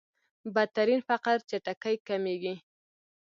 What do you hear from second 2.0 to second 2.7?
کمېږي.